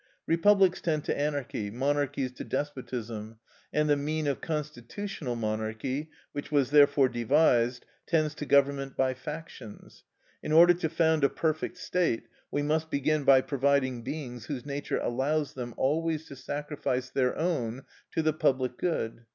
[0.25, 3.37] Republics tend to anarchy, monarchies to despotism,
[3.71, 10.03] and the mean of constitutional monarchy, which was therefore devised, tends to government by factions.
[10.41, 14.97] In order to found a perfect state, we must begin by providing beings whose nature
[14.97, 17.83] allows them always to sacrifice their own
[18.13, 19.27] to the public good.